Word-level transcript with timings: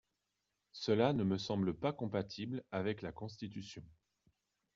Cela 0.71 1.13
ne 1.13 1.23
me 1.23 1.37
semble 1.37 1.75
pas 1.75 1.93
compatible 1.93 2.63
avec 2.71 3.03
la 3.03 3.11
Constitution. 3.11 3.83